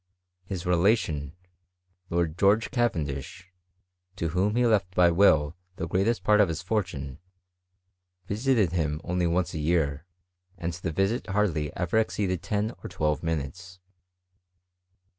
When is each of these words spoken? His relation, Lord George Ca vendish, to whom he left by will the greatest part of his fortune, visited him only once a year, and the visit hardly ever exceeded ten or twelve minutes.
His 0.45 0.65
relation, 0.65 1.35
Lord 2.09 2.35
George 2.35 2.71
Ca 2.71 2.89
vendish, 2.89 3.49
to 4.15 4.29
whom 4.29 4.55
he 4.55 4.65
left 4.65 4.95
by 4.95 5.11
will 5.11 5.55
the 5.75 5.87
greatest 5.87 6.23
part 6.23 6.41
of 6.41 6.49
his 6.49 6.63
fortune, 6.63 7.19
visited 8.25 8.71
him 8.71 8.99
only 9.03 9.27
once 9.27 9.53
a 9.53 9.59
year, 9.59 10.07
and 10.57 10.73
the 10.73 10.89
visit 10.91 11.27
hardly 11.27 11.71
ever 11.77 11.99
exceeded 11.99 12.41
ten 12.41 12.73
or 12.83 12.89
twelve 12.89 13.21
minutes. 13.21 13.79